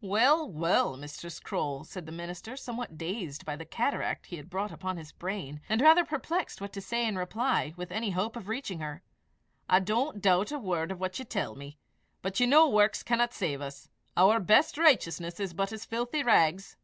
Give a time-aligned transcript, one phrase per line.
[0.00, 4.72] "Well, well, Mistress Croale," said the minister, somewhat dazed by the cataract he had brought
[4.72, 8.48] upon his brain, and rather perplexed what to say in reply with any hope of
[8.48, 9.02] reaching her,
[9.68, 11.76] "I don't doubt a word of what you tell me;
[12.22, 16.78] but you know works cannot save us; our best righteousness is but as filthy rags."